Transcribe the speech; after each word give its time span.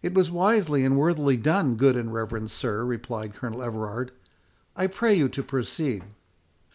"It 0.00 0.14
was 0.14 0.30
wisely 0.30 0.86
and 0.86 0.96
worthily 0.96 1.36
done, 1.36 1.74
good 1.74 1.98
and 1.98 2.10
reverend 2.14 2.50
sir," 2.50 2.82
replied 2.82 3.34
Colonel 3.34 3.62
Everard. 3.62 4.10
"I 4.74 4.86
pray 4.86 5.12
you 5.14 5.28
to 5.28 5.42
proceed." 5.42 6.02